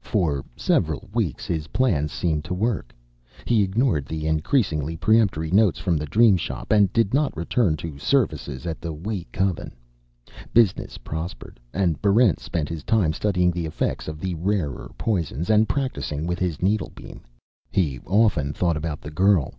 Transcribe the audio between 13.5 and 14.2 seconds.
the effects of